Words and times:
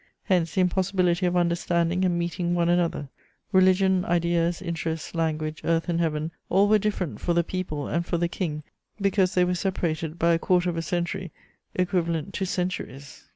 Hence 0.23 0.55
the 0.55 0.61
impossibility 0.61 1.27
of 1.27 1.37
understanding 1.37 2.03
and 2.03 2.17
meeting 2.17 2.55
one 2.55 2.69
another; 2.69 3.09
religion, 3.51 4.03
ideas, 4.05 4.59
interests, 4.59 5.13
language, 5.13 5.61
earth 5.63 5.87
and 5.89 5.99
heaven, 5.99 6.31
all 6.49 6.67
were 6.67 6.79
different 6.79 7.19
for 7.21 7.35
the 7.35 7.43
people 7.43 7.87
and 7.87 8.03
for 8.03 8.17
the 8.17 8.27
King, 8.27 8.63
because 8.99 9.35
they 9.35 9.45
were 9.45 9.53
separated 9.53 10.17
by 10.17 10.33
a 10.33 10.39
quarter 10.39 10.71
of 10.71 10.75
a 10.77 10.81
century 10.81 11.31
equivalent 11.75 12.33
to 12.33 12.45
centuries. 12.47 13.27